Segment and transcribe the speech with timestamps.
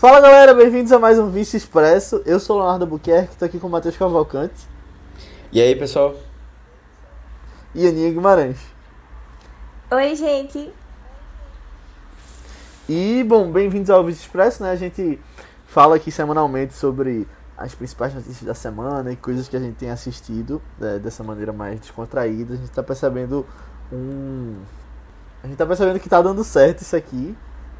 [0.00, 2.22] Fala galera, bem-vindos a mais um Vice Expresso.
[2.24, 4.66] Eu sou o Leonardo Buquerque, tô aqui com o Matheus Cavalcante
[5.52, 6.14] E aí, pessoal?
[7.74, 8.56] e Aninha Guimarães.
[9.90, 10.72] Oi, gente.
[12.88, 14.70] E, bom, bem-vindos ao Vice Expresso, né?
[14.70, 15.20] A gente
[15.66, 19.90] fala aqui semanalmente sobre as principais notícias da semana e coisas que a gente tem
[19.90, 22.54] assistido né, dessa maneira mais descontraída.
[22.54, 23.44] A gente tá percebendo
[23.92, 24.62] um.
[25.44, 27.36] A gente tá percebendo que tá dando certo isso aqui.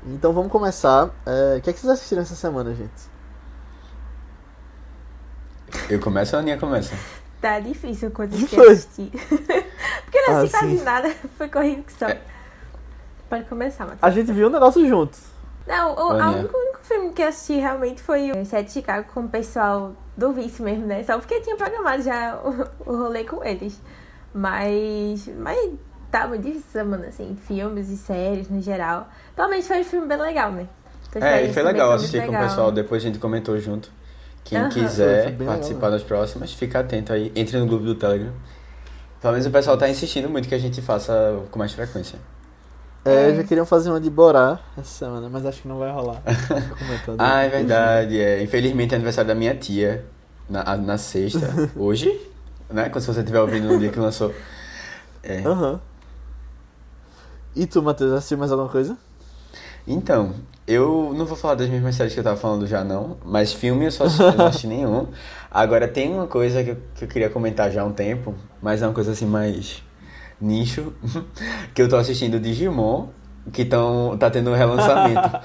[0.06, 1.10] Então vamos começar.
[1.26, 3.10] É, O que, é que vocês assistiram essa semana, gente?
[5.88, 6.94] Eu começo ou a Aninha começa?
[7.40, 9.10] Tá difícil coisas Que assistir.
[10.04, 11.10] Porque eu não Ah, assisti quase nada.
[11.38, 12.06] Foi corrido que só.
[12.08, 12.20] É.
[13.28, 14.02] Pode começar, Matheus.
[14.02, 15.22] A gente viu o negócio juntos.
[15.66, 19.06] Não, o, a único, único filme que eu assisti realmente foi o Sete de Chicago
[19.14, 21.04] com o pessoal do Vice mesmo, né?
[21.04, 23.80] Só porque tinha programado já o, o rolê com eles.
[24.34, 25.28] Mas.
[25.38, 25.70] Mas
[26.10, 29.08] tá muito difícil semana, assim, filmes e séries no geral.
[29.38, 30.66] Menos foi um filme bem legal, né?
[31.08, 32.48] Então, É, e foi também legal assistir com o legal.
[32.48, 33.90] pessoal, depois a gente comentou junto.
[34.44, 34.58] Quem.
[34.60, 35.92] Foi- quiser legal, participar né?
[35.92, 37.32] das próximas, fica atento aí.
[37.34, 38.32] Entre no grupo do Telegram.
[39.20, 42.18] Pelo menos o pessoal tá insistindo muito que a gente faça com mais frequência.
[43.04, 43.34] É, É.
[43.36, 46.22] já queriam fazer uma de Borá essa semana, mas acho que não vai rolar.
[47.18, 48.20] Ah, é verdade.
[48.20, 48.42] É.
[48.42, 50.04] Infelizmente é aniversário da minha tia.
[50.48, 51.48] Na, na sexta.
[51.76, 52.10] Hoje?
[52.68, 52.88] Né?
[52.88, 54.34] Quando se você estiver ouvindo no dia que lançou.
[55.22, 55.38] É.
[55.44, 55.80] Aham.
[57.54, 58.96] E tu, Matheus, assistiu mais alguma coisa?
[59.86, 60.34] Então,
[60.66, 63.16] eu não vou falar das mesmas séries que eu tava falando já, não.
[63.24, 65.08] Mas filme eu só assisti, eu não assisti nenhum.
[65.50, 68.82] Agora, tem uma coisa que eu, que eu queria comentar já há um tempo, mas
[68.82, 69.82] é uma coisa assim mais
[70.40, 70.92] nicho,
[71.74, 73.08] que eu tô assistindo Digimon,
[73.52, 75.40] que tão, tá tendo um relançamento.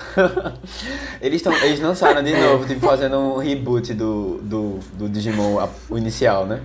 [1.19, 5.97] eles, tão, eles lançaram de novo, tipo, fazendo um reboot do, do, do Digimon, o
[5.97, 6.61] inicial, né?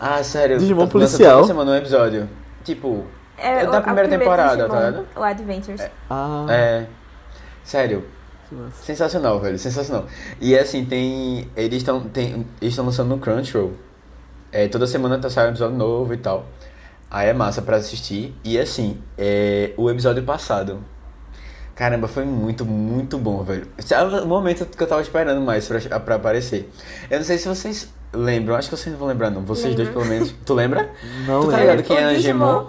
[0.00, 0.58] Ah, sério.
[0.58, 1.40] Digimon policial?
[1.40, 2.28] Toda semana um episódio.
[2.64, 3.04] Tipo,
[3.38, 5.06] É, da o- a primeira temporada, Digimon, tá ligado?
[5.16, 5.82] O Adventures.
[6.08, 6.86] Ah, é...
[7.64, 8.04] Sério,
[8.50, 8.82] massa.
[8.84, 10.06] Sensacional, velho, sensacional.
[10.40, 11.50] E assim, tem.
[11.56, 12.06] Eles estão.
[12.14, 13.72] Eles estão lançando no Crunchyroll.
[14.52, 16.46] É, toda semana tá saindo um episódio novo e tal.
[17.10, 18.34] Aí é massa pra assistir.
[18.44, 20.78] E assim, é, o episódio passado.
[21.74, 23.66] Caramba, foi muito, muito bom, velho.
[23.80, 26.72] Sabe o momento que eu tava esperando mais pra, pra aparecer.
[27.10, 29.42] Eu não sei se vocês lembram, acho que vocês não vão lembrar, não.
[29.42, 30.02] Vocês dois, Lembro.
[30.02, 30.34] pelo menos.
[30.46, 30.88] Tu lembra?
[31.26, 31.72] Não tu tá lembro.
[31.76, 32.04] ligado quem é.
[32.04, 32.66] Angemon?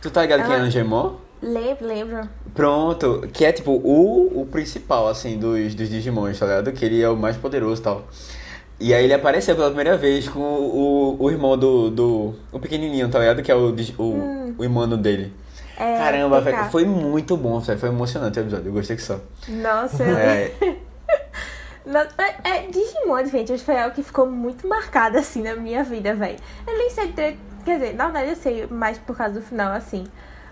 [0.00, 0.62] Tu tá ligado quem é Ah.
[0.62, 1.16] Angemon?
[1.40, 2.28] Lembro, lembro.
[2.54, 6.72] Pronto, que é tipo o, o principal, assim, dos, dos Digimons, tá ligado?
[6.72, 8.02] Que ele é o mais poderoso e tal.
[8.80, 12.34] E aí ele apareceu pela primeira vez com o, o, o irmão do, do.
[12.52, 13.42] O pequenininho, tá ligado?
[13.42, 15.32] Que é o, dig- o, o irmão dele.
[15.76, 16.44] É, Caramba, TK.
[16.50, 17.78] velho, foi muito bom, velho.
[17.78, 19.20] Foi emocionante o episódio, eu gostei que só.
[19.48, 20.50] Nossa, eu É,
[21.86, 26.14] Não, é, é, Digimon Adventures foi algo que ficou muito marcado, assim, na minha vida,
[26.14, 26.36] velho.
[26.66, 29.72] Eu nem sei direito, quer dizer, na verdade eu sei mais por causa do final,
[29.72, 30.06] assim.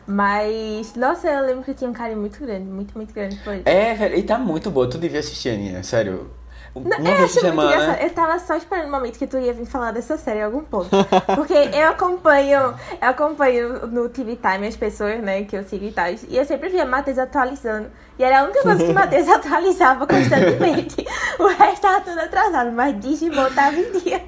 [0.06, 3.52] Mas, nossa, eu lembro que eu tinha um carinho muito grande, muito, muito grande por
[3.52, 3.62] ele.
[3.64, 4.88] é, velho, e tá muito boa.
[4.88, 6.30] Tu devia assistir, Aninha, sério.
[6.72, 7.98] Uma Não, eu vez por semana.
[8.00, 10.62] Eu tava só esperando o momento que tu ia vir falar dessa série em algum
[10.62, 10.90] ponto.
[11.34, 15.90] Porque eu acompanho, eu acompanho no TV Time as pessoas, né, que eu sigo e
[15.90, 16.06] tal.
[16.28, 17.88] E eu sempre via Matheus atualizando.
[18.18, 21.04] E era a única coisa que Matheus atualizava constantemente.
[21.40, 24.22] o resto tava tudo atrasado, mas Digimon tava em dia.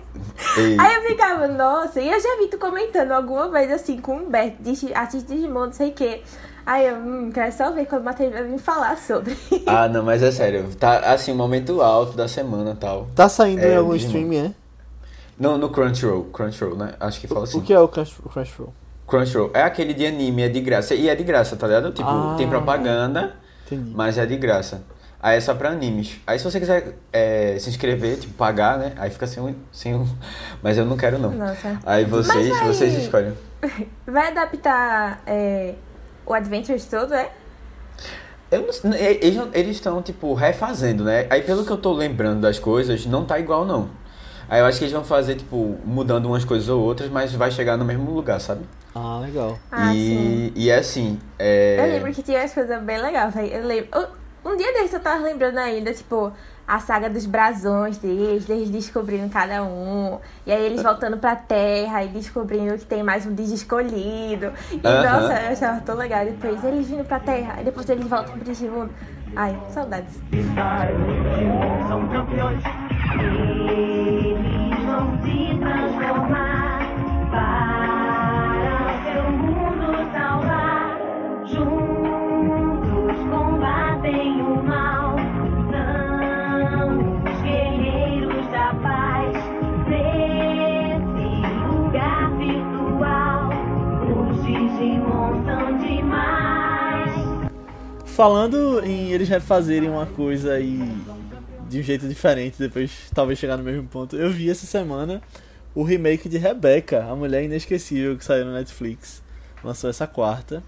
[0.56, 4.16] Ei, Aí eu ficava, nossa, e eu já vi tu comentando alguma vez assim com
[4.16, 4.58] o Humberto,
[4.94, 6.22] assiste Digimon, não sei o quê.
[6.64, 9.36] Aí eu, hum, quero só ver quando o Matheus vai vir falar sobre.
[9.66, 10.68] Ah, não, mas é sério.
[10.78, 13.08] Tá assim, momento alto da semana e tal.
[13.14, 14.08] Tá saindo É, em algum Digimon.
[14.18, 14.52] streaming, é?
[15.38, 16.94] No, no Crunchyroll, Crunchyroll, né?
[17.00, 17.58] Acho que fala assim.
[17.58, 18.72] O que é o Crunchyroll?
[19.06, 20.94] Crunchyroll é aquele de anime, é de graça.
[20.94, 21.90] E é de graça, tá ligado?
[21.92, 22.34] Tipo, Ah.
[22.36, 23.92] tem propaganda, Entendi.
[23.94, 24.82] mas é de graça.
[25.20, 26.20] Aí é só pra animes.
[26.26, 28.92] Aí se você quiser é, se inscrever, tipo, pagar, né?
[28.96, 29.54] Aí fica sem um.
[29.72, 30.06] Sem um...
[30.62, 31.30] Mas eu não quero não.
[31.32, 31.78] Nossa.
[31.84, 33.34] Aí vocês, vai- vocês escolhem.
[34.06, 35.74] Vai adaptar é,
[36.24, 37.28] o Adventures todo, é?
[38.50, 38.90] Eu não sei,
[39.20, 41.26] e- eles estão, tipo, refazendo, né?
[41.28, 43.90] Aí pelo que eu tô lembrando das coisas, não tá igual não.
[44.48, 47.50] Aí eu acho que eles vão fazer, tipo, mudando umas coisas ou outras, mas vai
[47.50, 48.64] chegar no mesmo lugar, sabe?
[48.94, 49.58] Ah, legal.
[49.70, 50.52] Ah, sim.
[50.56, 51.76] e, e é assim, é...
[51.80, 53.34] Eu lembro que tinha umas coisas bem legais.
[53.36, 54.08] Eu lembro.
[54.44, 56.32] Um dia desses eu tava lembrando ainda, tipo,
[56.66, 60.18] a saga dos brasões deles, eles descobrindo cada um.
[60.46, 64.52] E aí eles voltando pra terra e descobrindo que tem mais um Digi escolhido.
[64.70, 65.20] E Aham.
[65.20, 66.24] nossa, eu achava tão legal.
[66.24, 68.92] Depois eles vindo pra terra, e depois eles voltam pro Digimundo.
[69.36, 70.14] Ai, saudades.
[71.88, 72.62] São campeões.
[73.14, 76.80] Eles vão se transformar
[98.06, 100.78] Falando em eles refazerem uma coisa e
[101.68, 105.22] de um jeito diferente, depois talvez chegar no mesmo ponto, eu vi essa semana
[105.74, 109.22] o remake de Rebecca, a mulher inesquecível que saiu no Netflix.
[109.62, 110.62] Lançou essa quarta.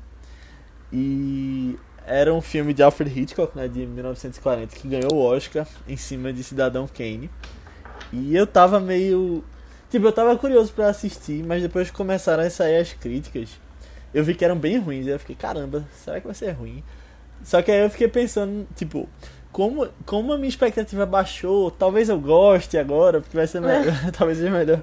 [0.93, 5.97] E era um filme de Alfred Hitchcock, né, de 1940, que ganhou o Oscar em
[5.97, 7.29] cima de Cidadão Kane.
[8.13, 9.43] E eu tava meio.
[9.91, 13.51] Tipo, eu tava curioso pra assistir, mas depois começaram a sair as críticas,
[14.13, 15.07] eu vi que eram bem ruins.
[15.07, 16.83] E eu fiquei, caramba, será que vai ser ruim?
[17.43, 19.09] Só que aí eu fiquei pensando, tipo,
[19.53, 24.39] como, como a minha expectativa baixou, talvez eu goste agora, porque vai ser melhor, talvez
[24.39, 24.83] seja melhor.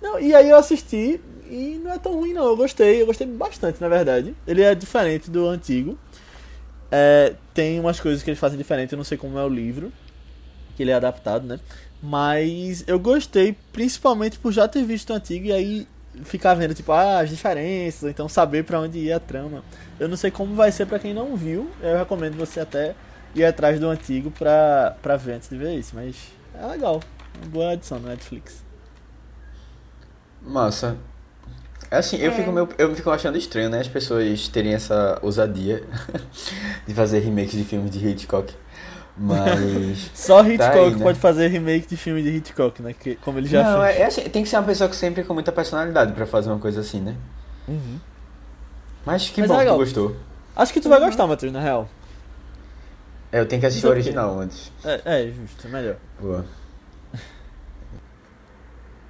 [0.00, 3.26] Não, e aí eu assisti e não é tão ruim não, eu gostei, eu gostei
[3.26, 4.34] bastante na verdade.
[4.46, 5.98] Ele é diferente do antigo.
[6.90, 9.92] É, tem umas coisas que eles fazem diferente, eu não sei como é o livro,
[10.76, 11.58] que ele é adaptado, né?
[12.02, 15.88] Mas eu gostei, principalmente por já ter visto o antigo e aí
[16.24, 19.62] ficar vendo, tipo, ah, as diferenças, ou então saber para onde ia a trama.
[19.98, 22.94] Eu não sei como vai ser para quem não viu, eu recomendo você até
[23.34, 26.16] ir atrás do antigo pra, pra ver antes de ver isso, mas
[26.60, 27.00] é legal,
[27.40, 28.62] uma boa adição no Netflix.
[30.42, 30.96] Massa.
[31.90, 32.34] É assim, eu, É.
[32.34, 33.80] fico meio, eu fico achando estranho, né?
[33.80, 35.84] As pessoas terem essa ousadia
[36.86, 38.54] de fazer remakes de filmes de Hitchcock.
[39.16, 40.10] Mas.
[40.14, 41.02] Só Hitchcock aí, né?
[41.02, 42.94] pode fazer remake de filme de Hitchcock, né?
[42.94, 43.96] Que, como ele já não, fez.
[43.96, 46.50] é, é assim, tem que ser uma pessoa que sempre com muita personalidade pra fazer
[46.50, 47.14] uma coisa assim, né?
[47.68, 48.00] Uhum.
[49.04, 50.16] Mas que Mas bom é que tu gostou.
[50.54, 51.88] Acho que tu vai gostar, Matheus, na real.
[53.30, 54.70] É, eu tenho que assistir o é original antes.
[54.84, 55.96] É, é justo, é melhor.
[56.20, 56.44] Boa.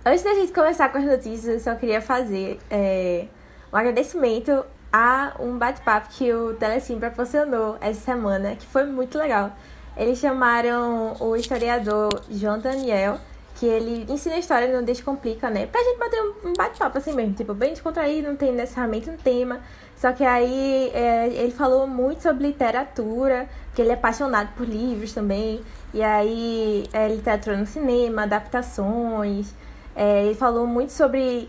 [0.07, 3.27] Antes da gente começar com as notícias, eu só queria fazer é,
[3.73, 9.57] um agradecimento a um bate-papo que o Telecine proporcionou essa semana, que foi muito legal.
[9.97, 13.19] Eles chamaram o historiador João Daniel,
[13.57, 15.67] que ele ensina a história no Descomplica, né?
[15.67, 19.61] Pra gente bater um- bate-papo assim mesmo, tipo, bem descontraído, não tem necessariamente um tema.
[19.97, 25.13] Só que aí é, ele falou muito sobre literatura, que ele é apaixonado por livros
[25.13, 25.61] também.
[25.95, 29.55] E aí, é, literatura no cinema, adaptações.
[29.95, 31.49] É, ele falou muito sobre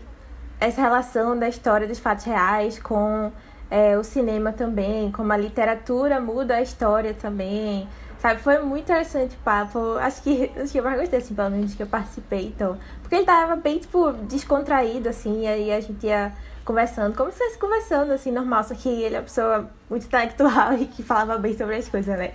[0.60, 3.32] essa relação da história dos fatos reais com
[3.70, 7.88] é, o cinema também, como a literatura muda a história também.
[8.24, 9.98] Sabe, foi muito interessante o papo.
[9.98, 12.78] Acho que, acho que eu mais gostei, assim, pelo menos que eu participei, então.
[13.02, 16.32] Porque ele tava bem, tipo, descontraído, assim, e aí a gente ia
[16.64, 20.72] conversando, como se estivesse conversando, assim, normal, só que ele é uma pessoa muito intelectual
[20.80, 22.32] e que falava bem sobre as coisas, né?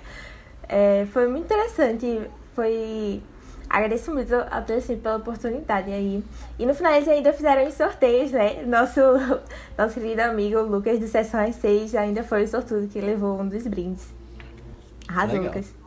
[0.68, 2.22] É, foi muito interessante,
[2.54, 3.24] foi...
[3.68, 6.24] Agradeço muito a Telecine pela oportunidade aí.
[6.60, 8.62] E no final eles ainda fizeram os sorteios, né?
[8.64, 9.02] Nosso,
[9.76, 13.50] nosso querido amigo Lucas do Sessão às 6 ainda foi o sortudo que levou um
[13.50, 14.14] dos brindes.
[15.08, 15.56] Arrasou, Legal.
[15.56, 15.79] Lucas.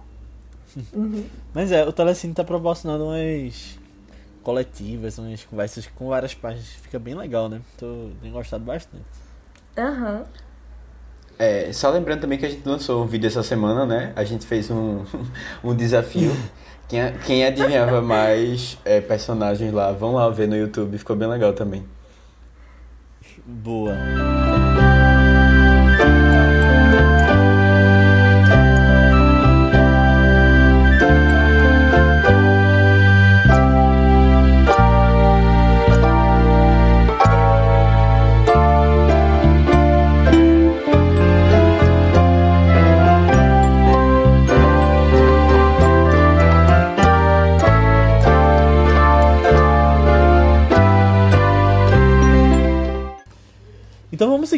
[0.92, 1.24] Uhum.
[1.54, 3.78] Mas é, o Telecine tá proporcionando umas
[4.42, 6.68] coletivas, umas conversas com várias páginas.
[6.68, 7.60] Fica bem legal, né?
[7.78, 9.04] Tô, tenho gostado bastante.
[9.76, 10.24] Aham.
[11.38, 14.12] É, só lembrando também que a gente lançou um vídeo essa semana, né?
[14.14, 15.04] A gente fez um,
[15.64, 16.30] um desafio.
[16.88, 21.52] Quem, quem adivinhava mais é, personagens lá, vão lá ver no YouTube, ficou bem legal
[21.52, 21.84] também.
[23.46, 23.94] Boa.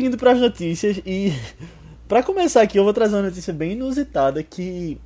[0.04, 1.32] Seguindo para as notícias e
[2.06, 5.00] para começar aqui eu vou trazer uma notícia bem inusitada que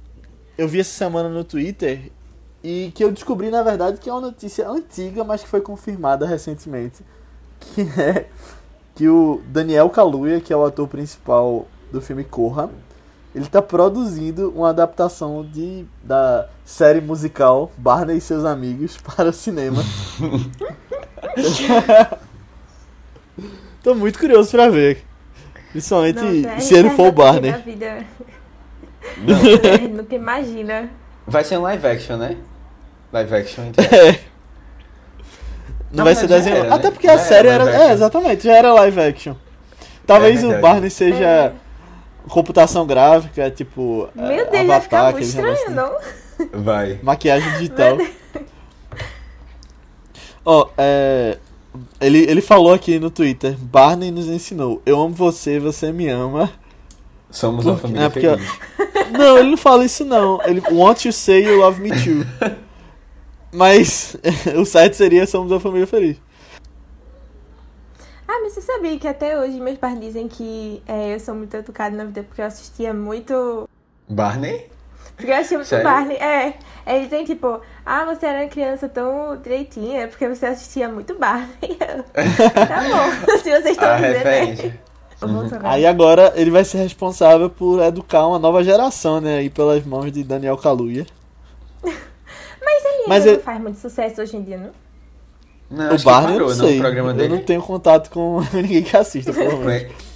[0.57, 2.11] eu vi essa semana no Twitter
[2.65, 6.27] e que eu descobri na verdade que é uma notícia antiga, mas que foi confirmada
[6.27, 7.05] recentemente,
[7.61, 8.29] que é
[8.97, 12.69] que o Daniel Kaluuya, que é o ator principal do filme Corra,
[13.33, 19.33] ele está produzindo uma adaptação de da série musical Barney e seus amigos para o
[19.33, 19.81] cinema.
[23.89, 25.03] Tô muito curioso pra ver.
[25.73, 27.53] Principalmente Nossa, se ele for o Barney.
[27.57, 28.05] Da vida.
[29.17, 30.91] Não, É, Nunca imagina.
[31.27, 32.37] vai ser um live action, né?
[33.11, 33.83] Live action, então.
[33.87, 34.13] É.
[35.91, 36.57] Não, Não, vai ser desenho.
[36.57, 36.75] era, né?
[36.75, 37.65] Até porque Já a era série era.
[37.65, 39.35] live É, exatamente, já era live action.
[40.07, 40.61] Talvez É o.
[40.61, 41.53] Barney seja É.
[42.29, 44.11] computação gráfica, tipo.
[44.15, 45.75] Meu é, Deus, vai ficar Avatar, muito estranho, negócios
[46.47, 46.61] não?
[46.63, 47.01] Vai.
[47.03, 47.97] Maquiagem digital.
[50.45, 51.39] Ó, é.
[52.01, 54.81] Ele, ele falou aqui no Twitter: Barney nos ensinou.
[54.87, 56.51] Eu amo você, você me ama.
[57.31, 58.59] Somos uma Por- família é, porque- feliz.
[59.13, 60.39] Não, ele não fala isso não.
[60.45, 62.27] Ele want you say you love me too.
[63.53, 64.15] Mas
[64.55, 66.19] o certo seria somos uma família feliz.
[68.27, 71.35] Ah, Ah, mas você sabia que até hoje meus pais dizem que é, eu sou
[71.35, 73.67] muito educada na vida porque eu assistia muito.
[74.09, 74.69] Barney?
[75.19, 75.85] Porque eu assistia muito Sério?
[75.85, 76.17] Barney.
[76.17, 76.55] É.
[76.87, 81.49] Eles dizem tipo, ah, você era uma criança tão direitinha porque você assistia muito Barney.
[81.77, 84.79] Tá bom, se vocês estão A dizendo, né?
[85.51, 85.69] tocar.
[85.71, 89.39] Aí agora ele vai ser responsável por educar uma nova geração, né?
[89.39, 91.05] Aí pelas mãos de Daniel Kaluuya.
[91.83, 94.71] Mas ele Mas não ele- faz muito sucesso hoje em dia, não?
[95.71, 96.79] Não, o Barney eu não sei.
[96.81, 97.35] programa eu dele.
[97.35, 99.87] não tenho contato com ninguém que assista, provavelmente.
[99.93, 100.08] Foi-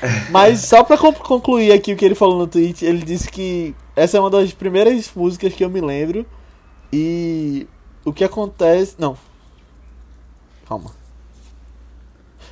[0.30, 3.74] Mas só pra con- concluir aqui o que ele falou no tweet, ele disse que
[3.96, 6.24] essa é uma das primeiras músicas que eu me lembro.
[6.92, 7.66] E
[8.04, 8.94] o que acontece.
[8.98, 9.16] Não.
[10.68, 10.90] Calma.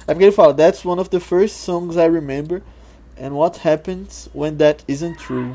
[0.06, 2.62] É porque ele fala: That's one of the first songs I remember.
[3.20, 5.54] And what happens when that isn't true?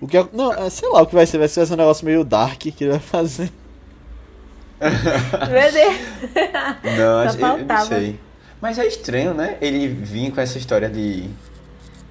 [0.00, 0.16] O que.
[0.16, 1.38] ac- Não, é, sei lá o que vai ser.
[1.38, 3.50] Vai ser um negócio meio dark que ele vai fazer.
[4.80, 6.96] Meu Deus.
[6.96, 7.86] Não, acho, eu, eu não faltava.
[7.86, 8.20] sei.
[8.60, 9.56] Mas é estranho, né?
[9.60, 11.28] Ele vir com essa história de.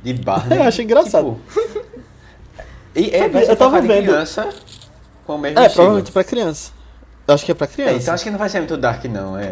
[0.01, 0.57] De Barney.
[0.57, 1.37] Eu achei engraçado.
[1.53, 1.79] Tipo,
[2.95, 4.03] e é, eu tava vendo.
[4.03, 4.49] criança
[5.25, 5.75] com o mesmo É, estilo.
[5.75, 6.71] provavelmente pra criança.
[7.27, 7.95] Eu acho que é pra É, criança.
[7.97, 9.51] então acho que não vai ser muito dark, não, é.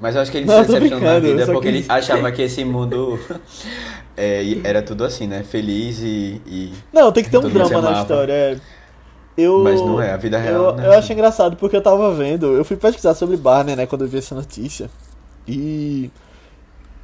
[0.00, 2.40] Mas eu acho que ele Não, se decepcionou na vida porque que- ele achava que
[2.42, 3.18] esse mundo
[4.16, 5.42] é, era tudo assim, né?
[5.42, 6.40] Feliz e.
[6.46, 8.32] e- Não, tem que ter um drama na história.
[8.32, 8.56] é.
[9.36, 11.80] Eu, Mas não é, a vida real Eu, não é eu acho engraçado porque eu
[11.82, 14.90] tava vendo, eu fui pesquisar sobre Barney, né, quando eu vi essa notícia.
[15.46, 16.10] E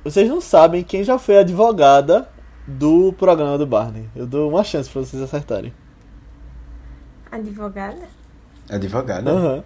[0.05, 2.29] vocês não sabem quem já foi a advogada
[2.67, 4.09] do programa do Barney.
[4.15, 5.73] Eu dou uma chance pra vocês acertarem.
[7.33, 8.03] Advogada?
[8.71, 9.29] Advogado.
[9.29, 9.65] Aham.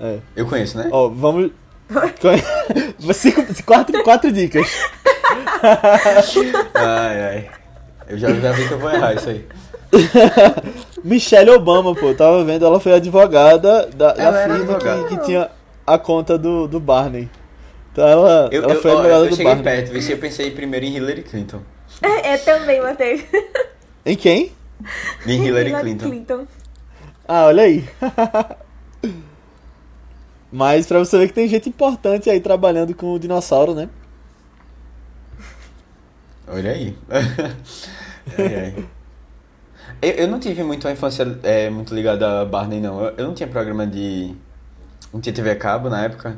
[0.00, 0.18] É.
[0.34, 0.88] Eu conheço, né?
[0.90, 1.50] Ó, vamos.
[3.14, 4.66] Cinco, quatro, quatro dicas.
[6.74, 7.50] Ai, ai.
[8.08, 9.46] Eu já, já vi que eu vou errar isso aí.
[11.04, 15.04] Michelle Obama, pô, tava vendo, ela foi advogada da, da firma advogada.
[15.04, 15.50] que, que tinha
[15.86, 17.30] a conta do, do Barney.
[17.92, 20.50] Então ela, Eu, ela eu, foi advogada eu do cheguei perto, vi se eu pensei
[20.50, 21.60] primeiro em Hillary Clinton.
[22.02, 23.20] É, também, Matheus.
[24.04, 24.50] Em quem?
[25.26, 26.46] Em Hillary Clinton.
[27.28, 27.88] Ah, olha aí.
[30.50, 33.88] Mas pra você ver que tem gente importante aí trabalhando com o dinossauro, né?
[36.48, 36.96] Olha aí.
[38.38, 38.84] Ai, ai.
[40.00, 43.00] Eu, eu não tive muito uma infância é, muito ligada a Barney, não.
[43.00, 44.34] Eu, eu não tinha programa de.
[45.12, 46.36] Não tinha TV a cabo na época.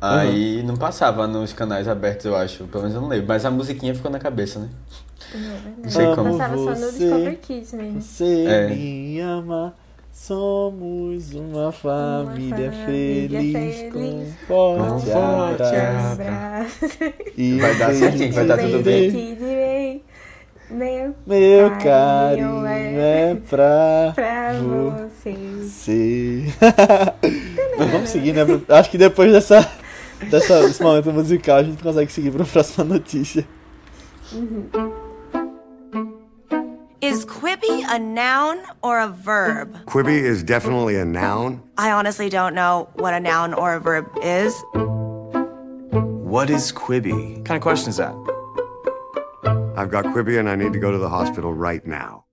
[0.00, 2.64] Aí não passava nos canais abertos, eu acho.
[2.64, 3.26] Pelo menos eu não lembro.
[3.28, 4.68] Mas a musiquinha ficou na cabeça, né?
[5.82, 6.38] Não sei Amo como.
[6.38, 6.98] Passava só no você.
[6.98, 8.00] Discovery Kids mesmo.
[8.00, 8.68] Você É.
[8.68, 9.74] me ama,
[10.12, 16.12] somos uma família, família feliz, feliz, com com forte abraço.
[16.12, 16.86] Abraço.
[17.36, 19.10] E Vai dar certinho, vai dar tudo bem.
[20.70, 25.34] Meu Meu carinho carinho é é pra pra você.
[25.62, 26.44] você.
[27.90, 28.42] Vamos seguir, né?
[28.68, 29.68] Acho que depois dessa,
[30.28, 33.46] dessa, desse momento musical a gente consegue seguir pra próxima notícia.
[37.00, 39.74] Is Quibi a noun or a verb?
[39.86, 41.62] Quibi is definitely a noun.
[41.78, 44.54] I honestly don't know what a noun or a verb is.
[46.30, 47.38] What is Quibi?
[47.38, 48.14] What kind of question is that?
[49.76, 52.24] I've got Quibi and I need to go to the hospital right now.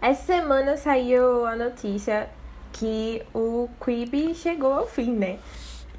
[0.00, 2.30] Essa semana saiu a notícia
[2.72, 5.38] que o Quibi chegou ao fim, né?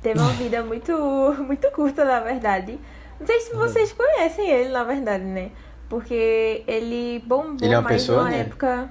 [0.01, 0.93] Teve uma vida muito,
[1.45, 2.79] muito curta, na verdade.
[3.19, 5.51] Não sei se vocês conhecem ele, na verdade, né?
[5.89, 8.41] Porque ele bombou Ele é uma mais pessoa, numa né?
[8.41, 8.89] época.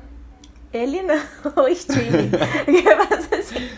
[0.73, 1.17] Ele não,
[1.65, 2.31] o streaming.
[3.09, 3.71] Passa assim?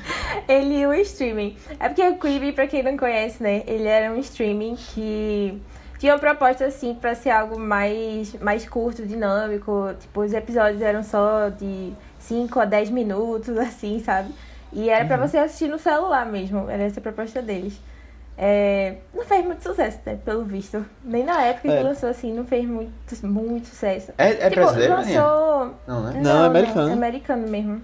[0.48, 1.56] Ele o streaming.
[1.78, 3.62] É porque o Quibi, pra quem não conhece, né?
[3.66, 5.62] Ele era um streaming que
[5.98, 9.94] tinha uma proposta, assim, pra ser algo mais, mais curto, dinâmico.
[10.00, 14.32] Tipo, os episódios eram só de 5 a 10 minutos, assim, sabe?
[14.72, 16.68] E era pra você assistir no celular mesmo.
[16.70, 17.80] Era essa a proposta deles.
[18.38, 20.18] É, não fez muito sucesso, né?
[20.24, 20.84] Pelo visto.
[21.04, 21.76] Nem na época É.
[21.76, 22.92] que lançou, assim, não fez muito,
[23.26, 24.12] muito sucesso.
[24.16, 25.74] É, é Tipo, brasileiro, lançou...
[25.86, 26.20] Não, né?
[26.22, 26.88] Não, é americano.
[26.88, 27.82] é americano mesmo.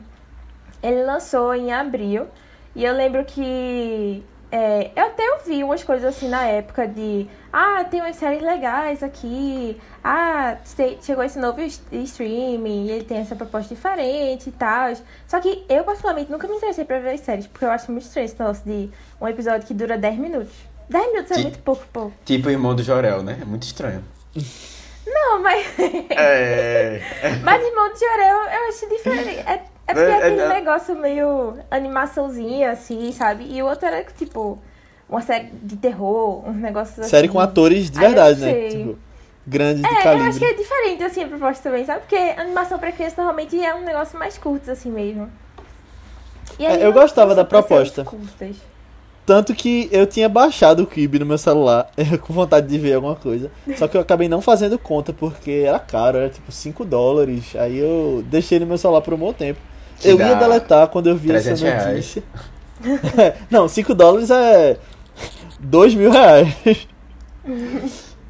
[0.82, 2.26] Ele lançou em abril.
[2.74, 4.22] E eu lembro que.
[4.50, 7.26] É, eu até ouvi umas coisas assim na época de.
[7.52, 9.80] Ah, tem umas séries legais aqui.
[10.02, 10.56] Ah,
[11.02, 12.86] chegou esse novo streaming.
[12.86, 14.94] E ele tem essa proposta diferente e tal.
[15.26, 17.46] Só que eu, particularmente, nunca me interessei pra ver as séries.
[17.46, 20.52] Porque eu acho muito estranho esse negócio de um episódio que dura 10 minutos.
[20.88, 22.12] 10 minutos é muito pouco, pô.
[22.24, 23.38] Tipo o irmão do Jorel, né?
[23.42, 24.04] É muito estranho.
[25.06, 25.66] Não, mas.
[26.10, 27.00] É.
[27.42, 29.38] Mas Irmão de Jorel eu acho diferente.
[29.40, 30.48] É, é porque É, é é, aquele é.
[30.48, 33.46] negócio meio animaçãozinha, assim, sabe?
[33.50, 34.58] E o outro era tipo
[35.08, 37.08] uma série de terror, uns negócios assim.
[37.08, 38.68] Série com atores de verdade, né?
[38.68, 38.98] Tipo,
[39.46, 42.00] grandes de É, eu acho que é diferente, assim, a proposta também, sabe?
[42.00, 45.30] Porque animação pra criança normalmente é um negócio mais curto, assim mesmo.
[46.58, 48.04] E É, aí eu gostava da proposta.
[48.04, 48.56] curtas.
[49.24, 51.90] Tanto que eu tinha baixado o Quibi no meu celular,
[52.22, 53.50] com vontade de ver alguma coisa.
[53.76, 57.54] Só que eu acabei não fazendo conta porque era caro, era tipo 5 dólares.
[57.56, 59.60] Aí eu deixei no meu celular por um bom tempo.
[60.04, 61.86] Eu ia deletar quando eu vi essa 300 reais.
[61.86, 62.22] notícia.
[63.50, 64.76] não, 5 dólares é
[65.60, 66.88] 2 mil reais.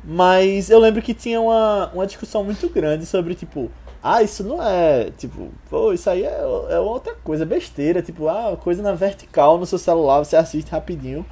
[0.04, 3.70] Mas eu lembro que tinha uma, uma discussão muito grande sobre, tipo,
[4.02, 8.56] ah, isso não é, tipo, pô, isso aí é, é outra coisa, besteira, tipo, ah,
[8.56, 11.26] coisa na vertical no seu celular, você assiste rapidinho.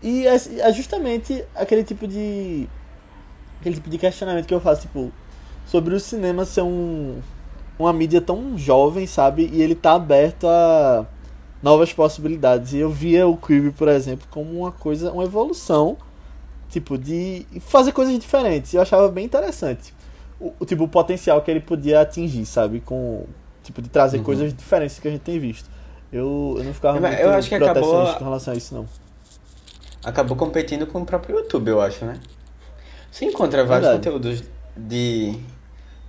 [0.00, 2.68] E é, é justamente aquele tipo de.
[3.60, 5.10] aquele tipo de questionamento que eu faço, tipo,
[5.66, 7.20] sobre o cinema ser um,
[7.78, 9.48] uma mídia tão jovem, sabe?
[9.52, 11.06] E ele tá aberto a
[11.62, 12.72] novas possibilidades.
[12.72, 15.96] E eu via o Quibi, por exemplo, como uma coisa, uma evolução,
[16.68, 18.74] tipo, de fazer coisas diferentes.
[18.74, 19.94] Eu achava bem interessante
[20.40, 22.80] o, o tipo, o potencial que ele podia atingir, sabe?
[22.80, 23.24] Com,
[23.62, 25.68] tipo, de trazer coisas diferentes que a gente tem visto.
[26.12, 28.86] Eu, eu não ficava Mas muito eu acho que acabou- com relação a isso, não.
[30.02, 32.18] Acabou competindo com o próprio YouTube, eu acho, né?
[33.10, 34.10] Você encontra vários Verdade.
[34.10, 34.44] conteúdos
[34.76, 35.38] de.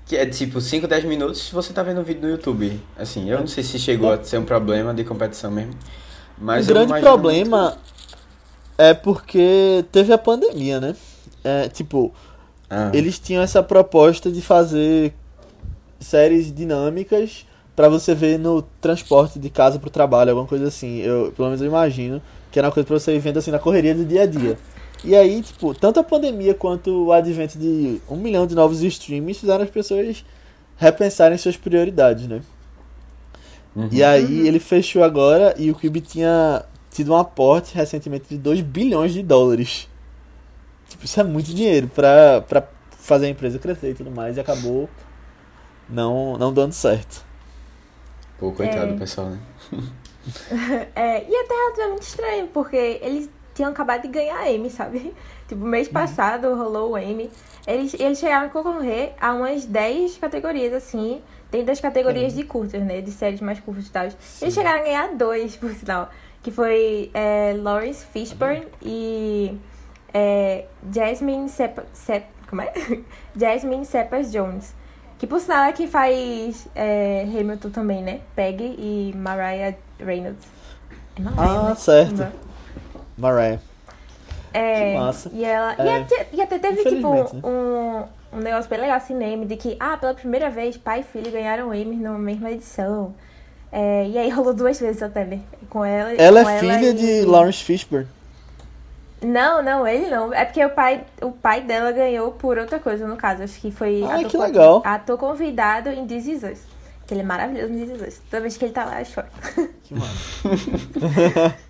[0.10, 2.82] Que é tipo 5, 10 minutos você tá vendo um vídeo no YouTube.
[2.98, 5.74] Assim, eu não sei se chegou a ser um problema de competição mesmo.
[6.36, 7.78] Mas o grande problema
[8.76, 10.96] é porque teve a pandemia, né?
[11.44, 12.12] É, tipo,
[12.70, 15.14] Ah, eles tinham essa proposta de fazer
[16.00, 20.98] séries dinâmicas pra você ver no transporte de casa pro trabalho, alguma coisa assim.
[21.02, 22.20] Eu, pelo menos eu imagino
[22.52, 24.58] que era uma coisa pra você ir vendo assim na correria do dia a dia.
[25.04, 29.40] E aí, tipo, tanto a pandemia quanto o advento de um milhão de novos streams
[29.40, 30.26] fizeram as pessoas
[30.78, 32.42] repensarem suas prioridades, né?
[33.76, 33.90] uhum.
[33.92, 38.62] E aí ele fechou agora e o Quibi tinha tido um aporte recentemente de 2
[38.62, 39.88] bilhões de dólares.
[40.90, 44.40] Tipo, isso é muito dinheiro pra, pra fazer a empresa crescer e tudo mais e
[44.40, 44.90] acabou
[45.88, 47.24] não, não dando certo.
[48.38, 48.94] Pô, coitado É.
[48.94, 49.40] do pessoal, né?
[50.96, 53.30] É, e até relativamente estranho, porque eles
[53.60, 55.14] tinham acabado de ganhar Emmy, sabe?
[55.50, 57.30] Tipo, mês passado rolou o Emmy.
[57.68, 62.82] Eles, eles chegaram a concorrer a umas 10 categorias, assim, dentro das categorias de curtas,
[62.84, 63.02] né?
[63.02, 64.04] De séries mais curtas e tal.
[64.42, 66.10] Eles chegaram a ganhar dois, por sinal.
[66.44, 69.58] Que foi é, Lawrence Fishburne e
[70.14, 72.72] é, Jasmine Sepa, Sep, como é?
[73.36, 74.74] Jasmine Cepas Jones.
[75.18, 78.22] Que por sinal é que faz é, Hamilton também, né?
[78.36, 80.48] Peggy e Mariah Reynolds.
[81.18, 81.76] É Mariah, Ah, né?
[81.76, 82.16] certo.
[82.18, 82.49] Não.
[83.20, 83.60] Mariah.
[84.54, 85.30] É, Que massa.
[85.34, 87.26] E, ela, e, É, até, e até teve, tipo, né?
[87.44, 88.04] um,
[88.38, 91.74] um negócio bem legal assim de que, ah, pela primeira vez, pai e filho ganharam
[91.74, 93.14] Emmy na mesma edição.
[93.72, 95.42] É, e aí rolou duas vezes até, né?
[95.70, 98.08] Com ela Ela com é filha e- de Lawrence Fishburne.
[99.22, 100.34] Não, não, ele não.
[100.34, 103.44] É porque o pai, o pai dela ganhou por outra coisa, no caso.
[103.44, 104.82] Acho que foi Ai, ator, que legal.
[104.84, 106.60] ator convidado em This Is Us.
[107.06, 108.22] Que ele é maravilhoso em This Is Us.
[108.32, 109.28] Toda vez que ele tá lá, eu choro.
[109.84, 111.56] Que massa.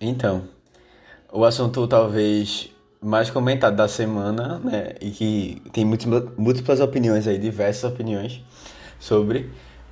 [0.00, 0.44] Então,
[1.32, 7.38] o assunto talvez mais comentado da semana, né, e que tem múltipla- múltiplas opiniões aí,
[7.38, 8.40] diversas opiniões
[8.98, 9.50] sobre,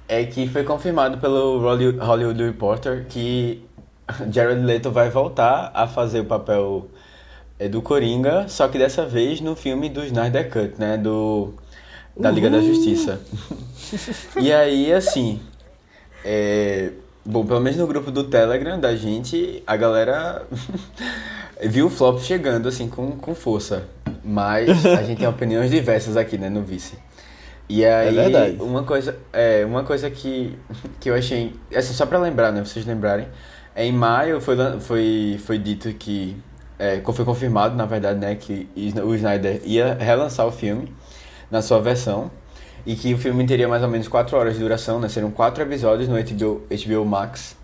[0.08, 3.64] é que foi confirmado pelo Holly- Hollywood Reporter que
[4.32, 6.88] Jared Leto vai voltar a fazer o papel
[7.58, 11.54] é, do Coringa, só que dessa vez no filme do Snyder Cut, né, do
[12.16, 13.20] da Liga da Justiça.
[14.40, 15.40] e aí, assim,
[16.24, 16.92] é,
[17.26, 20.46] bom, pelo menos no grupo do Telegram da gente, a galera
[21.62, 23.84] viu o flop chegando assim com, com força.
[24.24, 26.98] Mas a gente tem opiniões diversas aqui, né, no vice.
[27.68, 28.56] E aí, verdade.
[28.60, 30.56] uma coisa, é, uma coisa que,
[31.00, 33.26] que eu achei, assim, só pra lembrar, né, vocês lembrarem,
[33.74, 36.36] é, em maio foi, foi, foi dito que,
[36.78, 38.68] é, foi confirmado, na verdade, né, que
[39.04, 40.94] o Snyder ia relançar o filme
[41.50, 42.30] na sua versão
[42.86, 45.62] e que o filme teria mais ou menos 4 horas de duração, né, seriam quatro
[45.62, 47.56] episódios no HBO, HBO Max.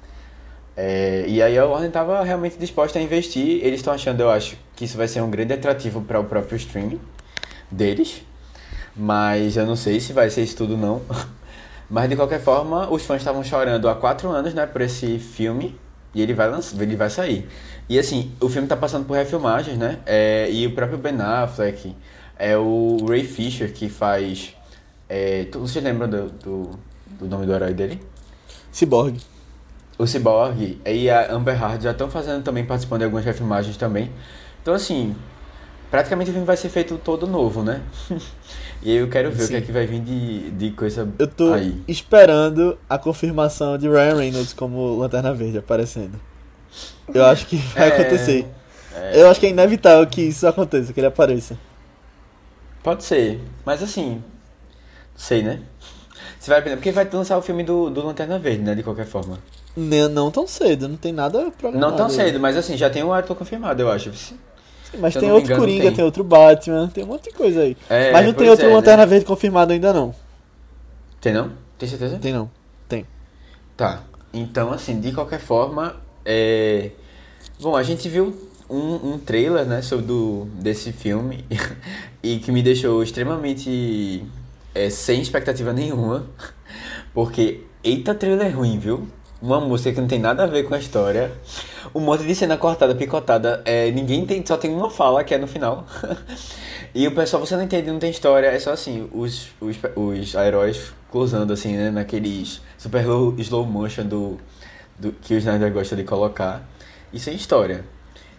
[0.77, 3.65] É, e aí a Warner estava realmente disposta a investir.
[3.65, 6.57] Eles estão achando, eu acho, que isso vai ser um grande atrativo para o próprio
[6.57, 7.01] streaming
[7.71, 8.23] deles.
[8.97, 11.01] Mas eu não sei se vai ser isso tudo não.
[11.89, 15.79] Mas de qualquer forma, os fãs estavam chorando há quatro anos, né, por esse filme.
[16.15, 17.49] E ele vai lançar, ele vai sair.
[17.89, 19.99] E assim, o filme tá passando por refilmagens, né?
[20.05, 21.95] É, e o próprio Ben Affleck,
[22.39, 24.55] é o Ray Fisher que faz.
[25.17, 26.71] É, tu- vocês lembram do, do,
[27.19, 28.01] do nome do herói dele?
[28.73, 29.21] Cyborg.
[29.99, 34.11] O Cyborg e a Amber Heard já estão fazendo também, participando de algumas refilmagens também.
[34.61, 35.15] Então, assim,
[35.91, 37.83] praticamente o filme vai ser feito todo novo, né?
[38.83, 39.57] e aí eu quero ver o que Sim.
[39.57, 41.83] é que vai vir de, de coisa Eu tô aí.
[41.87, 46.21] esperando a confirmação de Ryan Reynolds como Lanterna Verde aparecendo.
[47.13, 48.47] Eu acho que vai É, acontecer.
[49.13, 51.59] Eu acho que é inevitável que isso aconteça, que ele apareça.
[52.83, 54.23] Pode ser, mas assim,
[55.17, 55.61] sei, né?
[56.39, 58.75] Você vai porque vai lançar o filme do, do Lanterna Verde, né?
[58.75, 59.39] De qualquer forma.
[59.77, 61.91] Nem- Não tão cedo, não tem nada programado.
[61.91, 64.13] Não tão cedo, mas assim, já tem um ator confirmado, eu acho.
[64.13, 64.37] Sim,
[64.99, 65.95] Mas Se tem não outro engano, Coringa, tem.
[65.95, 66.05] tem.
[66.05, 67.77] outro Batman, tem um monte de coisa aí.
[67.89, 68.75] É, mas não tem outro é, né?
[68.75, 70.15] Lanterna Verde confirmado ainda não.
[71.21, 71.53] Tem não?
[71.79, 72.19] Tem certeza?
[72.19, 72.51] Tem não.
[72.89, 73.07] Tem.
[73.77, 74.03] Tá.
[74.35, 76.91] Então, assim, de qualquer forma, é...
[77.61, 78.37] Bom, a gente viu
[78.69, 81.45] um, um trailer, né, sobre do, desse filme
[82.23, 84.25] e que me deixou extremamente
[84.75, 86.27] é, sem expectativa nenhuma,
[87.15, 89.09] porque, eita trailer ruim, viu?
[89.41, 91.33] Uma música que não tem nada a ver com a história,
[91.95, 95.39] um monte de cena cortada, picotada, é, ninguém tem, só tem uma fala que é
[95.39, 95.87] no final.
[96.95, 100.35] E o pessoal, você não entende, não tem história, é só assim, os, os, os
[100.35, 104.39] heróis closando assim, né, naqueles super slow, slow motion do,
[104.99, 106.69] do que o Snyder gosta de colocar.
[107.11, 107.83] E sem história.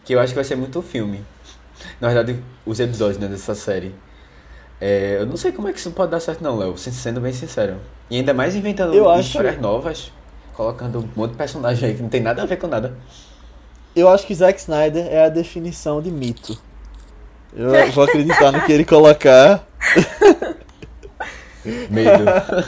[0.06, 1.24] Que eu acho que vai ser muito filme.
[2.00, 3.96] Na verdade, os episódios né, dessa série.
[4.86, 7.32] É, eu não sei como é que isso pode dar certo não, Léo, sendo bem
[7.32, 7.78] sincero.
[8.10, 10.12] E ainda mais inventando Eu acho- histórias novas,
[10.54, 12.94] colocando um monte de personagem aí que não tem nada a ver com nada.
[13.96, 16.58] Eu acho que Zack Snyder é a definição de mito.
[17.56, 19.66] Eu vou acreditar no que ele colocar.
[21.90, 22.26] Medo.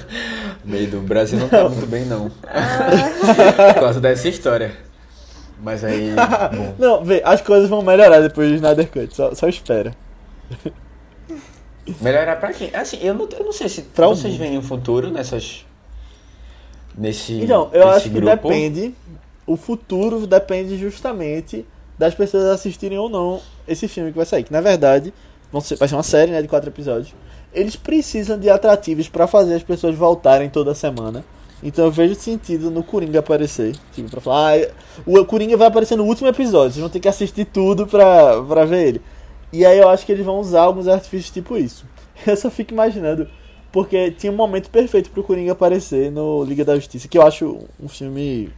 [0.63, 0.97] Medo.
[0.99, 2.30] O Brasil não tá muito bem, não.
[2.30, 4.71] Por causa dessa história.
[5.62, 6.13] Mas aí.
[6.56, 6.75] Bom.
[6.80, 9.91] Não, vê, as coisas vão melhorar depois do Snyder Cut, só, só espera.
[12.02, 12.69] Melhorar pra quem?
[12.74, 14.39] Assim, eu não, eu não sei se Pra vocês mundo.
[14.41, 15.65] veem um futuro nessas.
[16.98, 17.34] Nesse.
[17.34, 18.28] Então, eu acho que grupo.
[18.50, 18.93] depende.
[19.45, 21.65] O futuro depende justamente
[21.98, 24.43] das pessoas assistirem ou não esse filme que vai sair.
[24.43, 25.13] Que na verdade
[25.62, 27.13] ser- vai ser uma série né, de quatro episódios.
[27.54, 31.24] Eles precisam de atrativos pra fazer as pessoas voltarem toda semana.
[31.63, 33.76] Então eu vejo sentido no Coringa aparecer.
[33.93, 34.67] Tipo, pra falar, ah,
[35.06, 36.71] o Coringa vai aparecer no último episódio.
[36.74, 39.02] Vocês vão ter que assistir tudo pra, pra ver ele.
[39.52, 41.86] E aí eu acho que eles vão usar alguns artifícios tipo isso.
[42.26, 43.28] Eu só fico imaginando.
[43.72, 47.60] Porque tinha um momento perfeito pro Coringa aparecer no Liga da Justiça, que eu acho
[47.78, 48.50] um filme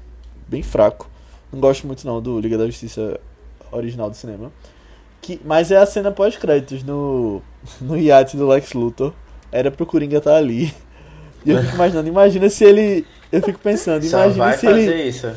[0.47, 1.10] bem fraco.
[1.52, 3.19] Não gosto muito não do Liga da Justiça
[3.71, 4.52] original do cinema.
[5.19, 7.41] Que, mas é a cena pós-créditos no,
[7.82, 9.12] no iate do Lex Luthor.
[9.52, 10.71] Era pro Coringa estar ali.
[11.45, 13.06] E eu fico imaginando, imagina se ele.
[13.32, 15.04] Eu fico pensando, Só imagina vai se fazer ele.
[15.04, 15.32] isso.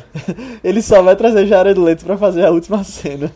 [0.65, 3.31] Ele só vai trazer Jared Leto pra fazer a última cena.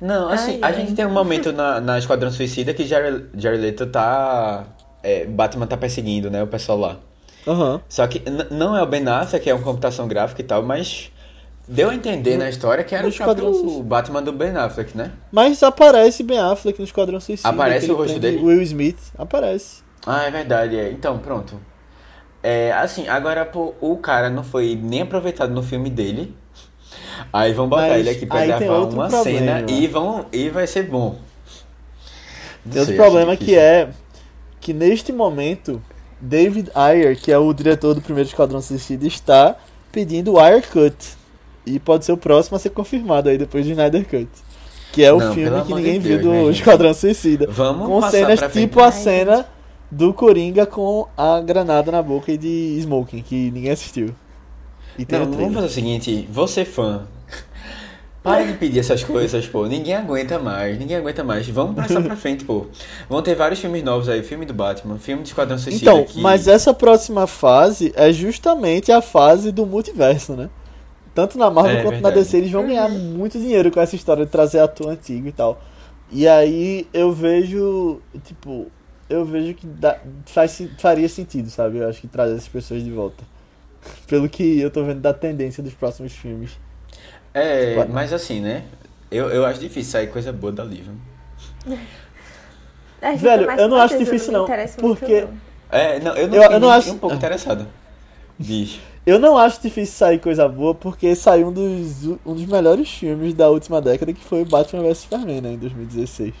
[0.00, 0.74] Não, assim, Ai, a ai.
[0.74, 4.64] gente tem um momento na, na Esquadrão Suicida que Jared, Jared Leto tá.
[5.02, 6.42] é, Batman tá perseguindo, né?
[6.42, 6.96] O pessoal lá.
[7.46, 7.80] Aham.
[7.88, 11.10] Só que não é o Ben Affleck, que é uma computação gráfica e tal, mas
[11.66, 13.82] deu a entender na história que era no o Esquadrão Suicida.
[13.84, 15.12] Batman do Ben Affleck, né?
[15.32, 17.48] Mas aparece Ben Affleck no Esquadrão Suicida.
[17.48, 18.38] Aparece o rosto dele?
[18.42, 18.98] Will Smith.
[19.16, 19.82] Aparece.
[20.06, 20.90] Ah, é verdade, é.
[20.90, 21.58] Então, pronto.
[22.42, 26.36] É, assim, agora pô, o cara não foi nem aproveitado no filme dele.
[27.32, 29.38] Aí vão botar Mas ele aqui pra gravar outro uma problema.
[29.40, 31.16] cena e vão e vai ser bom.
[32.64, 33.88] Não Tem outro sei, problema acho que é
[34.60, 35.82] que neste momento
[36.20, 39.56] David Ayer, que é o diretor do primeiro Esquadrão Suicida, está
[39.92, 40.94] pedindo o Ayer Cut.
[41.64, 44.28] E pode ser o próximo a ser confirmado aí depois do Snyder Cut.
[44.92, 46.56] Que é o Não, filme que ninguém de viu Deus, do minha gente.
[46.60, 47.46] Esquadrão Suicida.
[47.50, 49.46] Vamos com cenas tipo a cena
[49.90, 54.14] do Coringa com a granada na boca e de Smoking, que ninguém assistiu.
[54.98, 57.06] E tem Não, o vamos fazer o seguinte, você fã.
[58.22, 59.66] Para de pedir essas coisas, pô.
[59.66, 61.48] Ninguém aguenta mais, ninguém aguenta mais.
[61.48, 62.66] Vamos passar pra frente, pô.
[63.08, 66.20] Vão ter vários filmes novos aí, filme do Batman, filme de Esquadrão Suicida Então, que...
[66.20, 70.50] mas essa próxima fase é justamente a fase do multiverso, né?
[71.14, 72.16] Tanto na Marvel É, quanto na verdade.
[72.16, 75.62] DC eles vão ganhar muito dinheiro com essa história de trazer ator antigo e tal.
[76.10, 78.66] E aí eu vejo, tipo,
[79.08, 81.78] eu vejo que dá, faz, faria sentido, sabe?
[81.78, 83.24] Eu acho que trazer essas pessoas de volta.
[84.06, 86.58] Pelo que eu tô vendo da tendência dos próximos filmes.
[87.34, 87.90] É, Claro.
[87.92, 88.64] mas assim, né?
[89.10, 91.76] Eu, eu acho difícil sair coisa boa dali, viu?
[93.00, 95.30] É, Velho, mais eu não acho difícil, não, muito, porque- não.
[95.70, 97.66] É, não, eu não Eu- eu não acho- um pouco interessado.
[98.38, 98.80] Bicho.
[99.06, 103.32] Eu não acho difícil sair coisa boa porque saiu um dos, um dos melhores filmes
[103.34, 106.34] da última década que foi o Batman vs Superman, né, em 2016.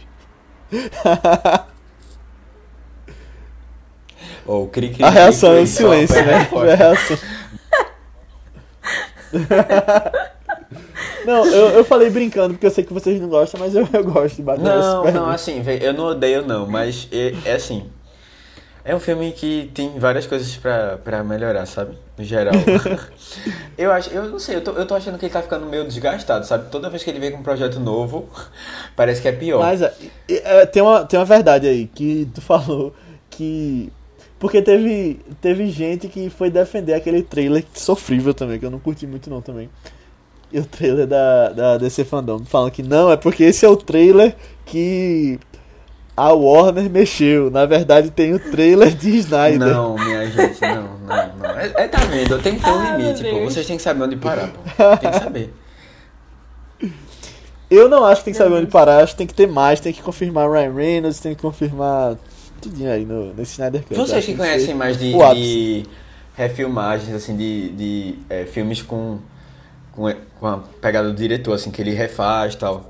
[4.48, 6.46] Ou cri, cri, A reação é o silêncio, né?
[6.46, 6.72] porta.
[6.72, 7.18] A reação.
[11.26, 14.02] Não, eu, eu falei brincando porque eu sei que vocês não gostam, mas eu, eu
[14.02, 17.90] gosto de vs Não, não, assim, eu não odeio não, mas é, é assim.
[18.82, 21.98] É um filme que tem várias coisas pra, pra melhorar, sabe?
[22.16, 22.54] No geral.
[23.76, 25.84] eu acho, eu não sei, eu tô, eu tô achando que ele tá ficando meio
[25.84, 26.70] desgastado, sabe?
[26.70, 28.26] Toda vez que ele vem com um projeto novo,
[28.96, 29.60] parece que é pior.
[29.60, 29.92] Mas é,
[30.26, 32.94] é, tem, uma, tem uma verdade aí que tu falou
[33.28, 33.92] que.
[34.38, 39.06] Porque teve, teve gente que foi defender aquele trailer sofrível também, que eu não curti
[39.06, 39.68] muito não também.
[40.52, 43.76] E o trailer da, da DC Fandom falando que não, é porque esse é o
[43.76, 45.38] trailer que
[46.16, 47.50] a Warner mexeu.
[47.50, 49.68] Na verdade tem o trailer de Snyder.
[49.68, 51.50] Não, minha gente, não, não, não.
[51.50, 53.30] É, é, tá vendo, tem que ter um meu limite, pô.
[53.30, 53.52] Deus.
[53.52, 54.60] Vocês têm que saber onde parar, pô.
[54.98, 55.54] Tem que saber.
[57.70, 59.78] Eu não acho que tem que saber onde parar, acho que tem que ter mais,
[59.78, 62.16] tem que confirmar Ryan Reynolds, tem que confirmar
[62.58, 63.94] tudinho aí no, nesse Snyder Cut.
[63.96, 65.84] Vocês que conhecem mais de, de
[66.36, 69.18] refilmagens, assim, de, de é, filmes com,
[69.92, 72.88] com, com a pegada do diretor, assim, que ele refaz e tal.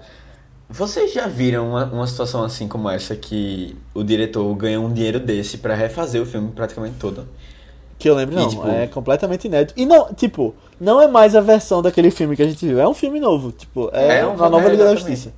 [0.70, 5.18] Vocês já viram uma, uma situação assim como essa, que o diretor ganha um dinheiro
[5.18, 7.26] desse pra refazer o filme praticamente todo?
[7.98, 8.48] Que eu lembro, E, não.
[8.48, 9.72] tipo- É completamente inédito.
[9.80, 12.78] E não, tipo, não é mais a versão daquele filme que a gente viu.
[12.78, 13.50] É um filme novo.
[13.50, 14.94] Tipo, é, É um uma nova é, Liga da.
[14.94, 15.32] Justiça.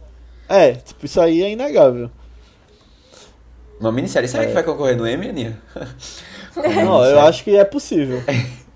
[0.48, 2.10] É, tipo, isso aí é inegável.
[3.80, 4.28] Uma minissérie.
[4.28, 5.58] Será que vai concorrer no Emmy, Aninha?
[6.54, 7.18] Como Não, eu minissérie?
[7.28, 8.22] acho que é possível.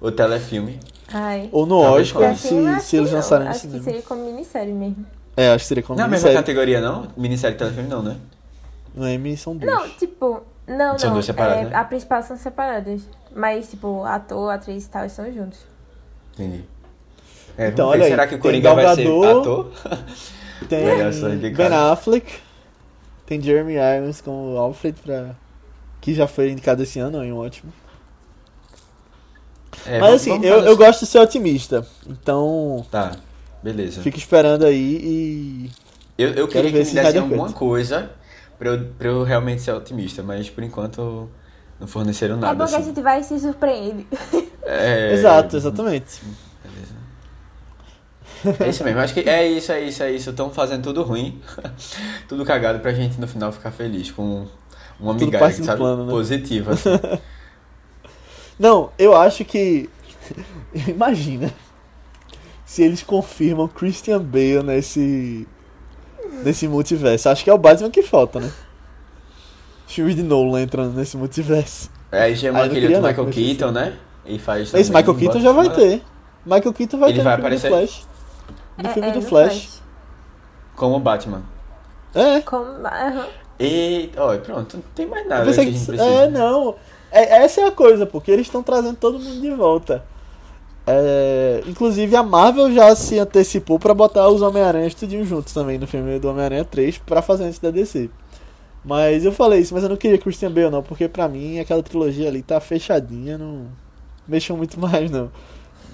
[0.00, 0.78] O telefilme.
[1.12, 1.48] Ai.
[1.50, 3.16] Ou no Talvez Oscar, se, não, se eles não.
[3.16, 3.84] lançarem no Acho que cinema.
[3.84, 5.04] seria como minissérie mesmo.
[5.36, 6.36] É, acho que seria como Não é a mesma minissérie.
[6.46, 7.08] categoria, não?
[7.16, 8.16] Minissérie e telefilme, não, né?
[8.94, 9.72] No Emmy são dois.
[9.72, 11.14] Não, tipo, não, São não.
[11.14, 11.74] duas separadas, é, né?
[11.74, 13.02] A principal são separadas.
[13.34, 15.58] Mas, tipo, ator, atriz e tal estão juntos.
[16.34, 16.64] Entendi.
[17.56, 19.72] É, Então, olha aí, será que o Coringa vai ser ator?
[20.68, 20.84] Tem
[21.50, 21.66] Ben.
[21.72, 22.32] Affleck,
[23.28, 25.36] tem Jeremy Irons como Alfred, pra...
[26.00, 27.70] que já foi indicado esse ano, é um ótimo.
[29.86, 31.86] É, Mas vamos- assim, vamos eu, eu gosto de ser otimista.
[32.06, 33.12] Então, Tá,
[33.62, 34.00] beleza.
[34.02, 35.70] fico esperando aí e.
[36.16, 38.10] Eu, eu queria ver que me esse dessem alguma coisa
[38.58, 41.28] pra eu, pra eu realmente ser otimista, mas por enquanto
[41.78, 42.54] não forneceram é nada.
[42.54, 42.88] bom que a assim.
[42.88, 44.06] gente vai e se surpreende.
[44.62, 46.20] É, Exato, exatamente.
[48.60, 50.30] É isso mesmo, acho que é isso, é isso, é isso.
[50.30, 51.40] Estão fazendo tudo ruim,
[52.28, 54.46] tudo cagado pra gente no final ficar feliz com
[55.00, 55.78] uma migalha, sabe?
[55.78, 56.10] plano, né?
[56.10, 56.72] Positiva.
[56.72, 56.90] assim.
[58.58, 59.88] Não, eu acho que.
[60.88, 61.52] Imagina.
[62.64, 65.46] Se eles confirmam Christian Bale nesse.
[66.44, 67.28] Nesse multiverso.
[67.28, 68.52] Acho que é o Batman que falta, né?
[69.86, 71.90] Filmes de Nolan entrando nesse multiverso.
[72.12, 73.96] Aí chama Ah, eu não aquele outro Michael Keaton, né?
[74.26, 76.02] E faz Esse Michael Keaton já vai ter.
[76.44, 77.68] Michael Keaton vai Ele ter vai aparecer?
[77.68, 78.06] Flash.
[78.82, 79.82] No É, filme é, do no Flash.
[80.76, 81.42] Como Batman.
[82.14, 82.36] É.
[82.36, 82.64] Ah, Como...
[82.86, 83.26] aham.
[83.60, 86.08] E, ó, pronto, não tem mais nada que a pensei gente que- precisa.
[86.08, 86.76] é, não.
[87.10, 90.04] É, essa é a coisa, porque eles estão trazendo todo mundo de volta.
[90.86, 95.86] É, inclusive a Marvel já se antecipou pra botar os Homem-Aranha tudinho juntos também no
[95.86, 98.08] filme do Homem-Aranha 3 pra fazer antes da DC.
[98.84, 101.82] Mas eu falei isso, mas eu não queria Christian Bale não, porque pra mim aquela
[101.82, 103.66] trilogia ali tá fechadinha, não
[104.26, 105.30] mexeu muito mais não.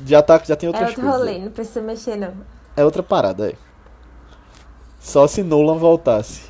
[0.06, 1.20] Já tá, já tem É outras outro coisas.
[1.20, 2.32] rolê, não precisa mexer, não.
[2.76, 3.54] É outra parada, é.
[5.00, 6.42] Só se Nolan voltasse.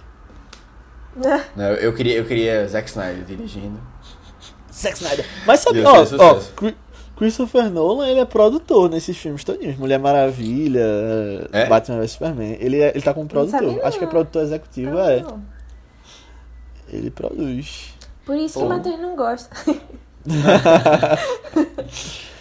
[1.56, 3.80] Não, eu queria, eu queria Zack Snyder dirigindo.
[4.72, 5.24] Zack Snyder.
[5.46, 6.40] Mas sabe, ó, ó,
[7.16, 9.76] Christopher Nolan, ele é produtor nesses filmes todinhos.
[9.76, 10.84] Mulher Maravilha,
[11.52, 11.66] É?
[11.66, 12.56] Batman vs Superman.
[12.60, 13.60] Ele, é- ele tá como produtor.
[13.60, 13.86] sabia, não.
[13.86, 15.20] Acho que é produtor executivo, é.
[15.20, 15.42] Não.
[16.88, 17.94] Ele produz.
[18.26, 18.66] Por isso que Pô.
[18.66, 19.50] o Matheus não gosta.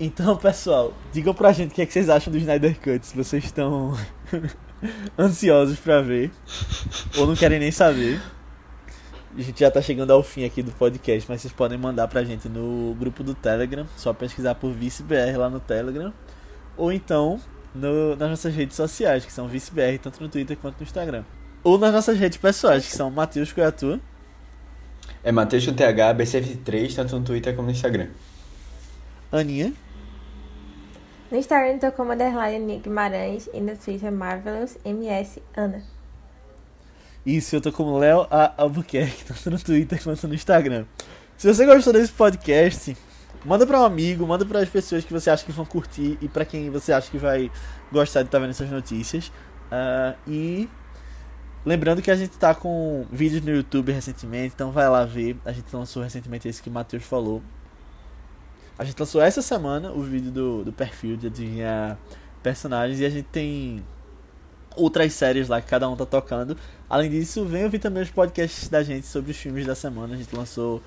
[0.00, 3.16] Então, pessoal, digam pra gente o que, é que vocês acham do Snyder Cut, se
[3.16, 3.96] vocês estão
[5.18, 6.30] ansiosos pra ver.
[7.16, 8.20] Ou não querem nem saber.
[9.36, 12.22] A gente já tá chegando ao fim aqui do podcast, mas vocês podem mandar pra
[12.24, 16.12] gente no grupo do Telegram, só pesquisar por ViceBR lá no Telegram.
[16.76, 17.40] Ou então
[17.74, 21.24] no- nas nossas redes sociais, que são ViceBR, tanto no Twitter quanto no Instagram.
[21.64, 24.00] Ou nas nossas redes pessoais, que são Matheus Coiatu.
[25.24, 28.08] É Matheus com TH, BC3, tanto no Twitter como no Instagram.
[29.30, 29.72] Aninha.
[31.30, 35.82] No Instagram eu tô como underline Guimarães e no Twitter Marvelous MS Ana.
[37.24, 38.54] Isso, eu tô como Léo A.
[38.56, 40.86] Albuquerque, tanto no Twitter quanto no Instagram.
[41.36, 42.96] Se você gostou desse podcast,
[43.44, 46.28] manda pra um amigo, manda para as pessoas que você acha que vão curtir e
[46.28, 47.50] pra quem você acha que vai
[47.92, 49.30] gostar de estar vendo essas notícias.
[49.70, 50.66] Ah, e
[51.62, 55.36] lembrando que a gente tá com vídeos no YouTube recentemente, então vai lá ver.
[55.44, 57.42] A gente lançou recentemente esse que o Matheus falou.
[58.78, 61.98] A gente lançou essa semana o vídeo do, do perfil de adivinhar
[62.44, 63.84] personagens e a gente tem
[64.76, 66.56] outras séries lá que cada um tá tocando.
[66.88, 70.14] Além disso, vem ouvir também os podcasts da gente sobre os filmes da semana.
[70.14, 70.80] A gente lançou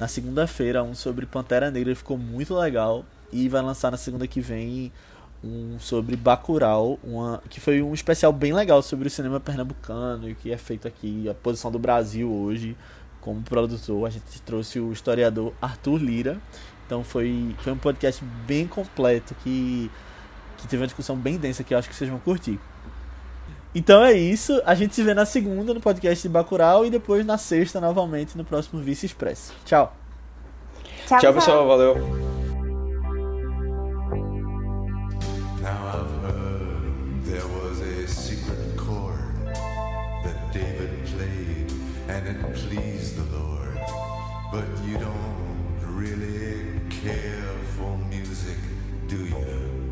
[0.00, 3.04] na segunda-feira um sobre Pantera Negra, ficou muito legal.
[3.30, 4.90] E vai lançar na segunda que vem
[5.42, 10.32] um sobre Bacurau, uma, que foi um especial bem legal sobre o cinema pernambucano e
[10.32, 12.74] o que é feito aqui, a posição do Brasil hoje
[13.20, 14.06] como produtor.
[14.06, 16.40] A gente trouxe o historiador Arthur Lira.
[16.86, 19.90] Então foi, foi um podcast bem completo que,
[20.58, 22.58] que teve uma discussão bem densa que eu acho que vocês vão curtir.
[23.74, 24.60] Então é isso.
[24.64, 28.36] A gente se vê na segunda no podcast de Bacurau e depois na sexta novamente
[28.36, 29.52] no próximo Vice Expresso.
[29.64, 29.94] Tchau.
[31.06, 31.66] Tchau, Tchau, pessoal.
[31.66, 32.34] Valeu.
[40.54, 41.72] David played
[42.06, 43.76] and it pleased the Lord.
[44.52, 45.33] But you don't
[47.04, 48.56] care for music,
[49.08, 49.83] do you?